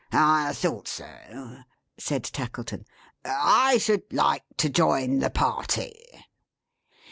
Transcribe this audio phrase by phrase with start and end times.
[0.11, 1.59] "I thought so!"
[1.99, 2.87] said Tackleton.
[3.23, 5.93] "I should like to join the party."